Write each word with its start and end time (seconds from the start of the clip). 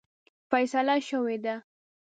فیصله 0.49 0.95
شوې 1.07 1.35
ده. 1.43 1.55